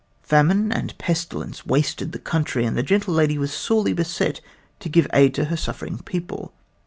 Famine 0.23 0.71
and 0.71 0.97
pestilence 0.97 1.63
wasted 1.67 2.11
the 2.11 2.17
country, 2.17 2.65
and 2.65 2.75
the 2.75 2.81
gentle 2.81 3.13
lady 3.13 3.37
was 3.37 3.53
sorely 3.53 3.93
beset 3.93 4.41
to 4.79 4.89
give 4.89 5.05
aid 5.13 5.35
to 5.35 5.45
her 5.45 5.55
suffering 5.55 5.99
people. 5.99 6.53